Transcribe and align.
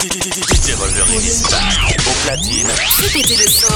DJ 0.00 0.72
Wolverine 0.78 1.20
is 1.20 1.42
back. 1.50 1.94
Au 2.08 2.12
platine. 2.24 2.68
Fais 2.68 3.18
péter 3.18 3.36
le 3.36 3.50
son. 3.50 3.66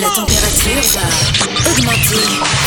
La 0.00 0.08
température 0.08 0.80
va 0.94 1.70
augmenter. 1.70 2.24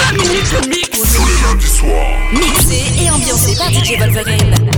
20 0.09 0.21
minutes 0.21 0.51
de 0.51 0.69
mix. 0.69 0.89
Tous 0.91 1.25
les 1.25 1.41
lundis 1.41 1.65
soirs. 1.65 2.19
Mixé 2.31 3.03
et 3.03 3.09
ambiancé 3.09 3.55
par 3.55 3.71
DJ 3.71 3.97
Wolverine. 3.97 4.69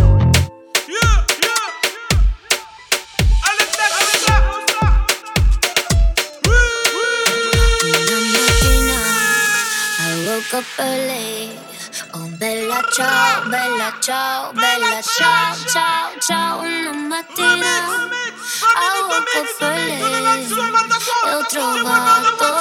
woke 10.27 10.53
up 10.53 10.65
early. 10.79 11.36
Oh, 12.19 12.29
bella 12.39 12.81
ciao, 12.91 13.47
bella 13.47 13.93
ciao, 13.99 14.51
bella 14.51 15.01
ciao, 15.03 15.55
ciao, 15.67 16.09
ciao. 16.19 16.61
Una 16.61 16.91
mattina 16.91 18.09
woke 19.07 19.37
up 19.37 19.61
early. 19.61 20.01
E 21.27 21.33
ho 21.35 21.45
trovato. 21.45 22.55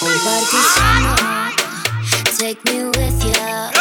Un 0.00 0.20
partigiano, 0.24 1.14
take 2.38 2.60
me 2.64 2.84
with 2.84 3.24
ya. 3.24 3.75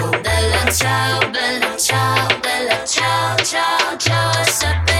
Oh, 0.00 0.10
bella 0.20 0.72
ciao, 0.72 1.20
bella 1.30 1.76
ciao, 1.76 2.26
bella 2.40 2.84
ciao, 2.84 3.36
ciao, 3.36 3.96
ciao. 3.96 4.40
E 4.40 4.44
seppellire 4.50 4.93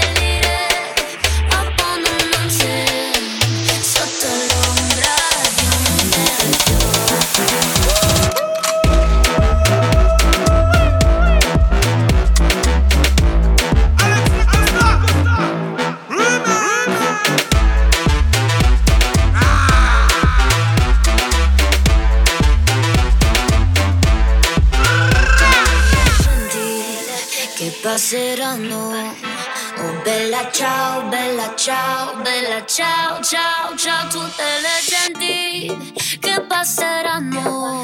Chao, 32.63 33.19
chao, 33.21 33.75
chao, 33.75 34.09
tú 34.09 34.21
te 34.37 34.61
le 34.61 34.81
sentí. 34.81 36.19
¿Qué 36.21 36.39
pasará? 36.47 37.19
No, 37.19 37.83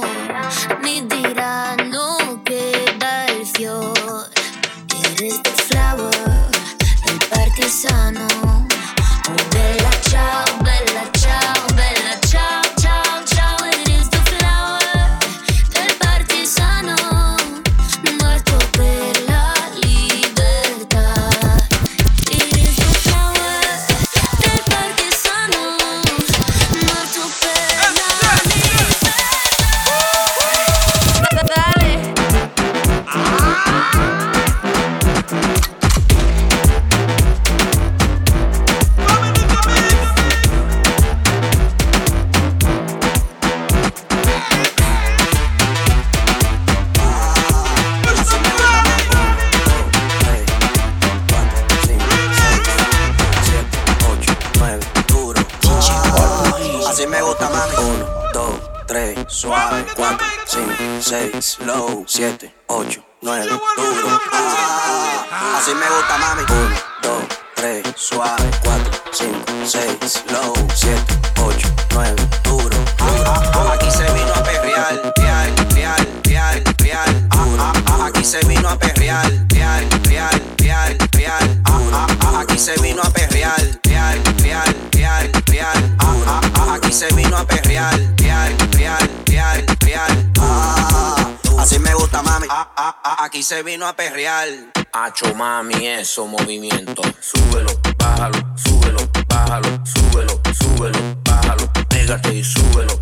ni 0.81 1.01
dirá, 1.01 1.75
no, 1.75 2.41
queda 2.45 3.25
el 3.25 3.45
fior. 3.45 4.29
Eres 5.03 5.43
de 5.43 5.51
flower, 5.51 6.15
el 7.05 7.19
parquesano. 7.27 8.27
7, 62.07 62.51
aquí 93.03 93.43
se 93.43 93.63
vino 93.63 93.87
a 93.87 93.95
perrear. 93.95 94.47
Hacho 94.93 95.33
mami, 95.35 95.87
eso 95.87 96.27
movimiento. 96.27 97.01
Súbelo, 97.19 97.71
bájalo, 97.97 98.37
súbelo, 98.57 98.99
bájalo, 99.27 99.85
súbelo, 99.85 100.41
súbelo, 100.53 100.99
bájalo. 101.23 101.71
Pégate 101.89 102.33
y 102.33 102.43
súbelo, 102.43 103.00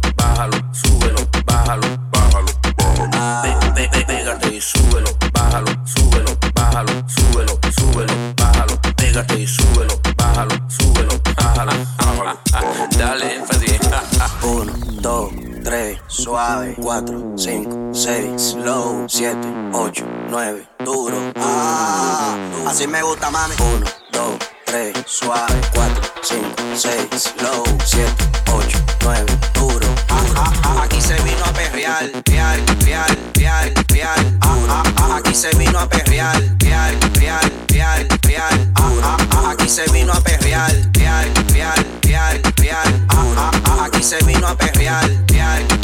suave. 16.30 16.76
4, 16.76 17.38
5, 17.38 17.96
6, 17.96 18.42
slow. 18.42 19.08
7, 19.08 19.72
8, 19.74 20.06
9, 20.30 20.68
duro. 20.86 21.18
Ah, 21.36 22.38
así 22.68 22.88
me 22.88 23.02
gusta, 23.02 23.32
mami. 23.32 23.56
1, 23.58 23.84
2, 24.12 24.38
3, 24.66 24.94
suave. 25.08 25.60
4, 25.74 26.04
5, 26.22 26.46
6, 26.76 27.34
slow. 27.36 27.64
7, 27.84 28.14
8, 28.54 28.78
9, 29.02 29.26
duro. 29.56 29.88
Ah, 30.10 30.26
ah, 30.36 30.54
ah, 30.64 30.84
aquí 30.84 31.02
se 31.02 31.16
vino 31.24 31.44
a 31.44 31.52
perrear. 31.54 32.12
Real, 32.28 32.62
real, 32.86 33.18
real, 33.36 33.74
real. 33.90 34.38
Ah, 34.42 34.58
ah, 34.70 34.84
ah, 34.98 35.18
aquí 35.18 35.34
se 35.34 35.50
vino 35.58 35.80
a 35.80 35.88
perrear. 35.90 36.38
Real, 36.60 36.96
real, 37.20 37.52
real, 37.70 38.08
real. 38.28 38.72
Ah, 38.75 38.92
ah, 39.02 39.18
ah, 39.32 39.52
aquí 39.52 39.68
se 39.68 39.84
vino 39.92 40.14
a 40.14 40.22
perrear. 40.22 40.72
Real, 40.94 41.25
real, 41.54 41.86
real, 42.04 42.42
real. 42.58 42.90
Ah, 43.10 43.25
ah, 43.38 43.52
ah, 43.66 43.86
aquí 43.86 44.04
se 44.04 44.18
vino 44.25 44.48
a 44.48 44.56
perrear. 44.56 45.10
Real, 45.28 45.79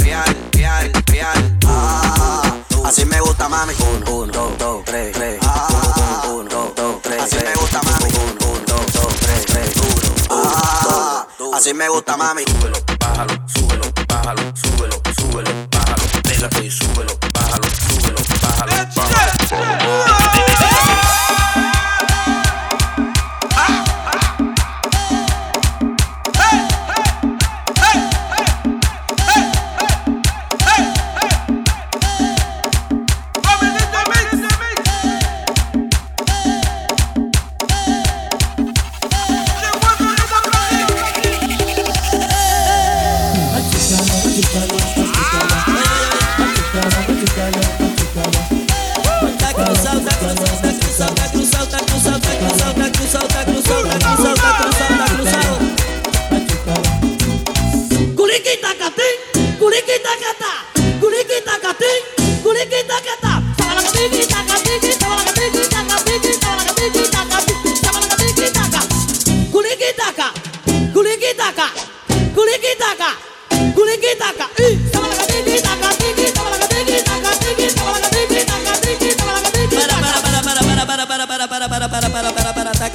Así 11.66 11.74
me 11.74 11.90
gusta, 11.90 12.16
mami. 12.16 12.44
Súbelo, 12.44 12.95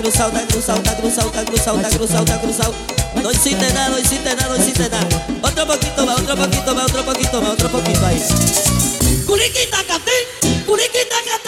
cruzado, 0.00 0.31
está 0.31 0.46
cruzado, 0.46 0.78
está 0.78 0.96
cruzado, 0.96 1.28
está 1.28 1.44
cruzado, 1.44 1.76
está 1.81 1.98
cruzado, 1.98 2.25
está 2.25 2.40
cruzado. 2.40 2.75
No 3.22 3.31
hiciste 3.31 3.72
nada, 3.72 3.88
no 3.90 3.98
hiciste 3.98 4.34
nada, 4.34 4.48
no 4.48 4.56
hiciste 4.56 4.88
nada. 4.88 5.08
Poquito 5.40 5.66
más, 6.06 6.19
otro 6.19 6.37
poquito 6.37 6.75
más, 6.75 6.84
otro 6.87 7.04
poquito 7.04 7.43
más, 7.43 7.52
otro 7.52 7.69
poquito 7.70 8.06
ahí. 8.06 8.22
Curiquita 9.26 9.78
catín, 9.84 10.64
curiquita 10.66 11.16
catín. 11.26 11.39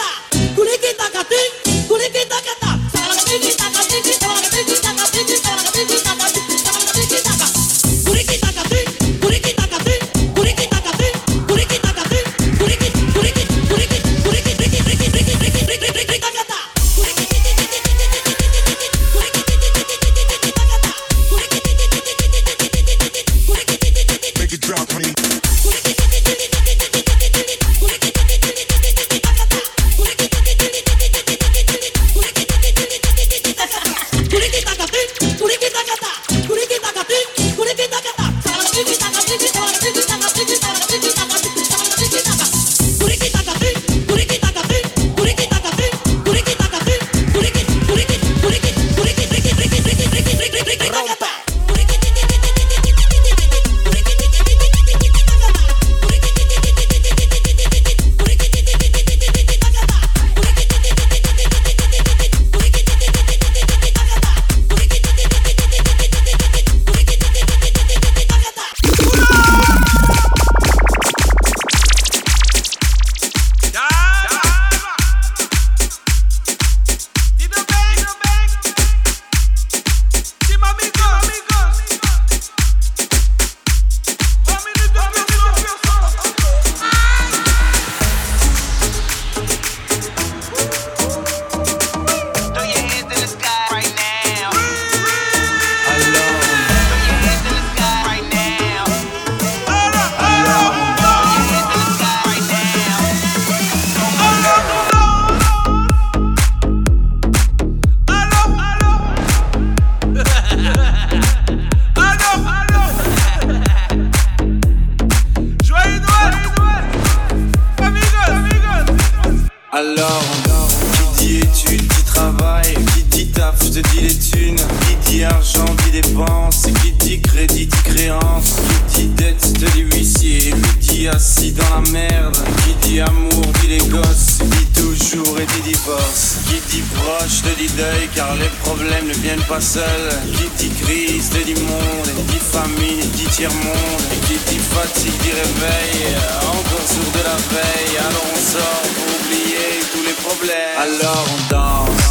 Qui 132.63 132.73
dit 132.87 133.01
amour 133.01 133.45
dit 133.61 133.67
les 133.67 133.85
gosses. 133.89 134.39
Dit 134.39 134.67
toujours 134.81 135.39
et 135.39 135.45
dit 135.45 135.71
divorce. 135.71 136.37
Qui 136.47 136.59
dit 136.69 136.83
proche 136.95 137.41
te 137.41 137.53
dit 137.57 137.71
deuil 137.73 138.07
Car 138.15 138.35
les 138.35 138.49
problèmes 138.63 139.07
ne 139.07 139.13
viennent 139.13 139.47
pas 139.47 139.61
seuls. 139.61 140.09
Qui 140.37 140.47
dit 140.57 140.73
crise 140.81 141.29
te 141.29 141.43
dit 141.43 141.55
monde. 141.55 142.09
Dit 142.27 142.39
famine 142.39 143.09
dit 143.13 143.29
tiers-monde. 143.35 144.03
Et 144.13 144.19
qui 144.27 144.37
dit 144.47 144.59
fatigue 144.59 145.19
dit 145.21 145.31
réveil. 145.31 146.15
Encore 146.41 146.87
sourd 146.87 147.11
de 147.13 147.23
la 147.23 147.37
veille. 147.53 147.97
Alors 147.99 148.27
on 148.33 148.39
sort 148.51 148.87
pour 148.95 149.07
oublier 149.19 149.69
tous 149.91 150.03
les 150.07 150.17
problèmes. 150.25 150.77
Alors 150.79 151.25
on 151.33 151.39
danse. 151.53 152.03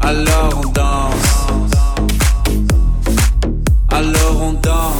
Alors 0.00 0.60
on 0.64 0.68
danse. 0.68 1.30
Alors 3.90 4.42
on 4.42 4.52
danse 4.54 4.99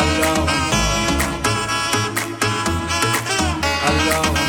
alone, 0.00 0.48
alone. 3.88 4.41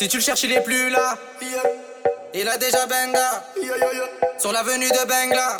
Si 0.00 0.08
tu 0.08 0.16
le 0.16 0.22
cherches, 0.22 0.44
il 0.44 0.52
est 0.52 0.62
plus 0.62 0.88
là. 0.88 1.14
Il 2.32 2.48
a 2.48 2.56
déjà 2.56 2.86
Benga. 2.86 3.44
Sur 4.38 4.50
l'avenue 4.50 4.88
de 4.88 5.06
Bengla. 5.06 5.58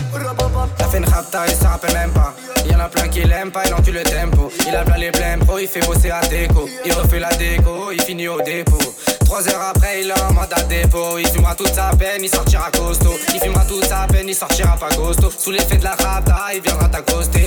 La 0.78 0.86
fin 0.86 1.04
rapta, 1.04 1.46
il 1.46 1.54
s'en 1.54 1.68
rappelle 1.68 1.92
même 1.92 2.10
pas. 2.14 2.34
Il 2.64 2.72
y 2.72 2.74
en 2.74 2.80
a 2.80 2.88
plein 2.88 3.06
qui 3.08 3.22
l'aiment 3.22 3.52
pas, 3.52 3.66
il 3.66 3.74
encule 3.74 3.96
le 3.96 4.02
tempo. 4.02 4.50
Il 4.66 4.74
a 4.74 4.82
plein 4.82 4.96
les 4.96 5.10
blèmes 5.10 5.44
pro, 5.44 5.58
il 5.58 5.68
fait 5.68 5.84
bosser 5.84 6.10
à 6.10 6.22
déco. 6.22 6.66
Il 6.86 6.92
refait 6.94 7.18
la 7.18 7.28
déco, 7.34 7.90
il 7.92 8.00
finit 8.00 8.28
au 8.28 8.40
dépôt. 8.40 8.78
Trois 9.26 9.46
heures 9.46 9.72
après, 9.76 10.00
il 10.00 10.10
a 10.10 10.32
mandat 10.32 10.62
dépôt. 10.62 11.18
Il 11.18 11.28
fumera 11.28 11.54
toute 11.54 11.74
sa 11.74 11.90
peine, 11.98 12.24
il 12.24 12.30
sortira 12.30 12.70
costaud. 12.70 13.18
Il 13.34 13.40
fumera 13.40 13.66
toute 13.66 13.84
sa 13.84 14.06
peine, 14.06 14.26
il 14.26 14.34
sortira 14.34 14.74
pas 14.78 14.88
costaud. 14.88 15.30
Sous 15.38 15.50
l'effet 15.50 15.76
de 15.76 15.84
la 15.84 15.96
rapta, 15.96 16.46
il 16.54 16.62
viendra 16.62 16.88
t'accoster. 16.88 17.46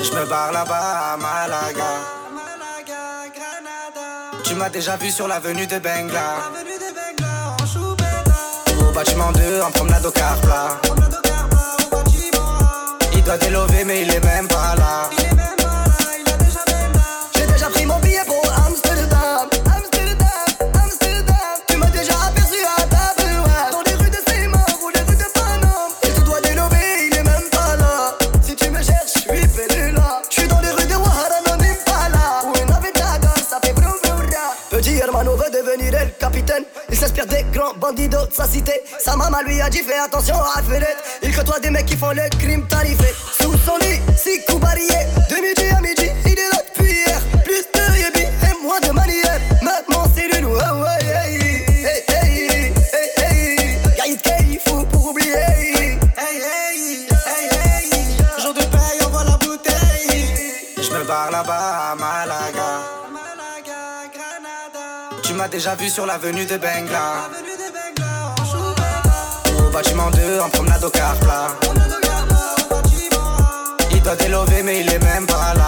Je 0.00 0.10
me 0.18 0.24
barre 0.24 0.50
là-bas 0.50 1.12
à 1.12 1.16
Malaga. 1.16 2.23
Tu 4.44 4.54
m'as 4.54 4.68
déjà 4.68 4.96
vu 4.96 5.10
sur 5.10 5.26
l'avenue 5.26 5.66
de 5.66 5.78
Bengla. 5.78 6.50
Au 8.80 8.92
bâtiment 8.92 9.32
2, 9.32 9.62
en 9.62 9.70
promenade 9.70 10.04
au 10.04 10.10
Carpla. 10.10 10.80
Il 13.14 13.22
doit 13.22 13.38
délover, 13.38 13.84
mais 13.84 14.02
il 14.02 14.14
est 14.14 14.24
même 14.24 14.46
pas 14.46 14.74
là. 14.76 15.10
bandido 37.84 38.24
de 38.26 38.32
sa 38.32 38.46
cité. 38.46 38.72
Sa 38.98 39.14
maman 39.14 39.42
lui 39.46 39.60
a 39.60 39.68
dit 39.68 39.82
fais 39.82 39.98
attention 39.98 40.36
à 40.36 40.62
la. 40.62 40.86
Il 41.22 41.36
côtoie 41.36 41.60
des 41.60 41.68
mecs 41.68 41.84
qui 41.84 41.96
font 41.96 42.12
le 42.12 42.26
crime 42.38 42.66
tarifé. 42.66 43.14
Sous 43.38 43.52
son 43.66 43.76
lit, 43.84 44.00
six 44.16 44.42
coups 44.46 44.60
barriers. 44.60 45.06
De 45.28 45.36
midi 45.44 45.66
à 45.76 45.80
midi, 45.82 46.08
il 46.24 46.32
est 46.32 46.50
là 46.52 46.60
depuis 46.66 46.92
hier. 46.92 47.20
Plus 47.44 47.64
de 47.74 47.84
yébi 48.02 48.24
et 48.48 48.54
moins 48.62 48.80
de 48.80 48.90
manière. 48.90 49.38
Maintenant 49.60 50.04
c'est 50.14 50.28
lui, 50.32 50.46
ouais, 50.46 50.72
ouais, 50.82 51.00
hey, 51.18 51.36
hey, 51.84 52.04
hey, 52.08 52.72
hey, 53.98 54.18
hey, 54.24 54.58
pour 54.64 55.10
oublier. 55.10 55.34
Hey. 55.34 55.98
Jour 58.42 58.54
de 58.54 58.60
paye, 58.60 59.00
on 59.04 59.10
voit 59.10 59.24
la 59.24 59.36
bouteille. 59.36 60.38
Je 60.78 60.90
me 60.90 61.04
barre 61.04 61.30
là-bas 61.30 61.92
à 61.92 61.94
Malaga. 61.96 62.70
Tu 65.22 65.34
m'as 65.34 65.48
déjà 65.48 65.74
vu 65.74 65.88
sur 65.90 66.06
l'avenue 66.06 66.46
de 66.46 66.56
Bengla 66.56 67.28
bâtiment 69.84 70.10
2 70.10 70.40
en 70.40 70.48
promenade 70.48 70.84
au 70.84 70.90
car 70.90 71.14
plat. 71.16 71.48
Il 73.90 74.00
doit 74.00 74.16
t'élever 74.16 74.62
mais 74.62 74.80
il 74.80 74.90
est 74.90 75.02
même 75.02 75.26
pas 75.26 75.54
là. 75.54 75.63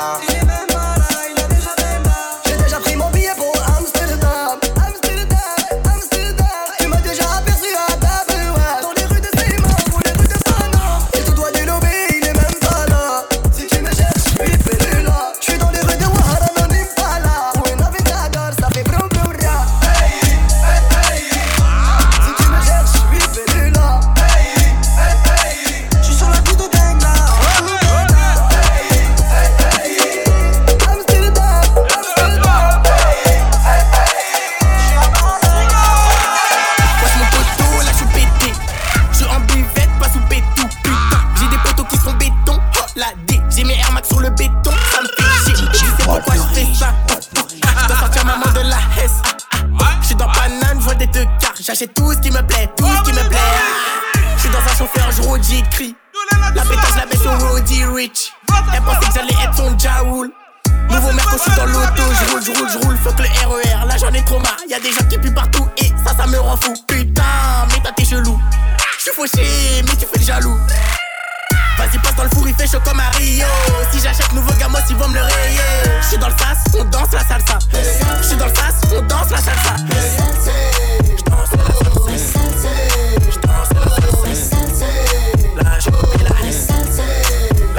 mais 69.87 69.97
tu 69.97 70.07
fais 70.07 70.19
le 70.19 70.25
jaloux. 70.25 70.59
Vas-y, 71.79 71.99
passe 71.99 72.15
dans 72.17 72.25
le 72.25 72.31
four, 72.31 72.49
il 72.49 72.55
fait 72.55 72.67
chaud 72.67 72.81
comme. 72.85 73.01
Si 73.93 74.01
j'achète 74.01 74.33
nouveau 74.33 74.53
gamos, 74.59 74.79
ils 74.89 74.97
vont 74.97 75.09
me 75.09 75.15
le 75.15 75.23
rayer. 75.23 75.61
J'suis 76.03 76.19
dans 76.19 76.29
le 76.29 76.35
sas, 76.39 76.59
on 76.79 76.85
danse 76.85 77.13
la 77.13 77.21
salsa. 77.21 77.59
J'suis 78.23 78.37
dans 78.37 78.47
le 78.47 78.55
sas, 78.55 78.75
on 78.97 79.03
danse 79.03 79.31
la 79.31 79.39
salsa. 79.39 79.77
J'danse 81.19 81.51
la 81.53 81.65
salsa. 82.23 82.71
J'danse 83.31 83.71
la 83.75 84.35
salsa. 84.35 84.87
La 85.63 85.79
journée, 85.81 86.23
la 86.25 86.31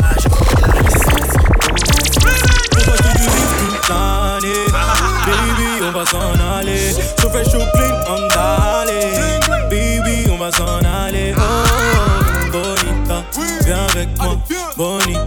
La 0.01 0.13
journée, 0.21 0.61
la 0.61 0.71
Pourquoi 2.71 2.95
tu 2.97 3.09
du 3.09 3.25
toute 3.57 3.89
l'année? 3.89 4.65
Baby, 5.25 5.69
on 5.81 5.91
va 5.91 6.03
s'en 6.05 6.57
aller. 6.57 6.93
Chauffez, 7.19 7.45
chaud 7.49 7.76
avec 13.97 14.17
moi. 14.19 14.37
Bonita, 14.77 15.26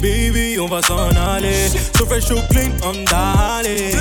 Baby, 0.00 0.58
on 0.60 0.66
va 0.66 0.80
s'en 0.82 1.10
aller. 1.16 1.68
So 1.96 2.06
fresh, 2.06 2.26
so 2.26 2.36
clean, 2.50 2.70
on 2.84 3.04
d'aller. 3.04 3.94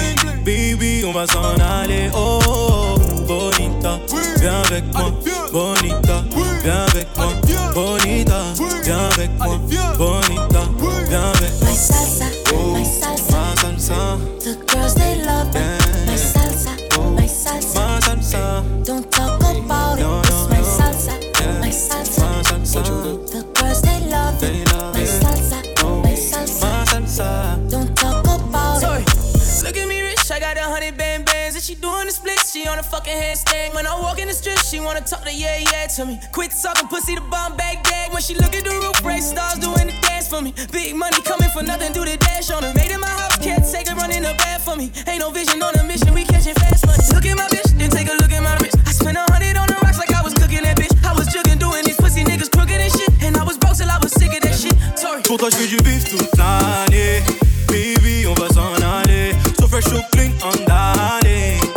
Baby, 0.45 1.03
on 1.05 1.12
va 1.12 1.25
s'en 1.25 1.55
aller. 1.60 2.10
Oh, 2.13 2.95
bonita, 3.27 3.99
viens 4.39 4.62
avec 4.65 4.83
moi. 4.93 5.12
Bonita, 5.51 6.23
viens 6.63 6.86
avec 6.88 7.07
moi. 7.17 7.33
Bonita, 7.73 8.41
viens 8.83 9.10
avec 9.12 9.31
moi. 9.39 9.60
Bonita, 9.97 10.62
viens 11.10 11.31
avec 11.33 11.51
moi. 11.62 12.26
On 32.67 32.80
a 32.80 32.84
fucking 32.84 33.13
handstand 33.13 33.73
When 33.73 33.88
I 33.88 33.93
walk 33.99 34.19
in 34.19 34.27
the 34.27 34.34
strip, 34.34 34.58
she 34.60 34.80
wanna 34.80 35.01
talk 35.01 35.23
to 35.23 35.34
yeah, 35.34 35.58
yeah 35.71 35.88
to 35.97 36.06
me. 36.06 36.19
Quit 36.32 36.51
talking 36.51 36.88
pussy, 36.88 37.15
the 37.15 37.21
bomb 37.21 37.56
bag 37.56 37.84
gag 37.84 38.12
When 38.12 38.21
she 38.21 38.36
look 38.36 38.53
at 38.56 38.63
the 38.63 38.75
roof, 38.84 39.03
race 39.03 39.30
stars 39.32 39.60
doing 39.60 39.88
the 39.88 39.95
dance 40.01 40.27
for 40.27 40.41
me. 40.41 40.53
Big 40.71 40.95
money 40.95 41.21
coming 41.21 41.49
for 41.49 41.63
nothing, 41.63 41.93
do 41.93 42.03
the 42.03 42.17
dash 42.17 42.51
on 42.51 42.63
her. 42.63 42.73
Made 42.73 42.91
in 42.91 42.99
my 42.99 43.08
house, 43.08 43.38
can't 43.38 43.63
take 43.63 43.88
her 43.88 43.95
running 43.95 44.23
the 44.23 44.34
bad 44.38 44.62
for 44.62 44.75
me. 44.75 44.91
Ain't 45.08 45.19
no 45.19 45.32
vision 45.32 45.62
on 45.63 45.73
a 45.80 45.84
mission, 45.84 46.13
we 46.13 46.23
catching 46.25 46.56
fast 46.56 46.86
money. 46.86 47.03
Look 47.13 47.25
at 47.25 47.38
my 47.38 47.47
bitch, 47.47 47.71
then 47.80 47.89
take 47.89 48.10
a 48.12 48.15
look 48.19 48.32
at 48.32 48.43
my 48.43 48.56
wrist. 48.62 48.77
I 48.86 48.91
spent 48.91 49.17
a 49.17 49.25
hundred 49.32 49.58
on 49.58 49.67
the 49.67 49.77
rocks 49.84 49.97
like 49.97 50.13
I 50.13 50.21
was 50.21 50.34
cooking 50.34 50.63
that 50.63 50.77
bitch. 50.77 50.93
I 51.06 51.13
was 51.13 51.27
jugging, 51.27 51.60
doing 51.60 51.84
these 51.86 51.97
pussy 51.97 52.23
niggas 52.23 52.51
crooked 52.51 52.75
and 52.75 52.91
shit. 52.91 53.10
And 53.23 53.38
I 53.38 53.43
was 53.43 53.58
broke 53.58 53.77
till 53.77 53.89
I 53.89 53.97
was 54.03 54.12
sick 54.13 54.34
of 54.36 54.41
that 54.43 54.56
shit. 54.56 54.75
Sorry. 54.99 55.21
Pour 55.23 55.38
toi, 55.38 55.49
je 55.49 55.65
du 55.67 55.77
bif 55.77 56.03
toute 56.10 56.36
l'année. 56.38 57.23
Baby, 57.67 58.27
on 58.27 58.34
va 58.34 58.49
s'en 58.49 58.75
aller. 58.75 59.36
So 59.60 59.67
fresh, 59.67 59.86
so 59.86 60.01
clean, 60.12 60.32
on 60.43 60.56
d'aller. 60.65 61.76